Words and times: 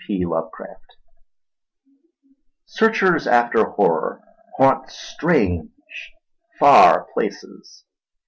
P. 0.07 0.25
Lovecraft 0.25 0.95
Searchers 2.65 3.27
after 3.27 3.65
horror 3.69 4.21
haunt 4.57 4.89
strange, 4.89 5.69
far 6.59 7.05
places. 7.13 7.83